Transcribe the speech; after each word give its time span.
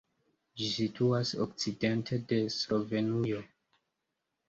Ĝi 0.61 0.69
situas 0.75 1.35
okcidente 1.47 2.21
de 2.35 2.43
Slovenujo. 2.59 3.47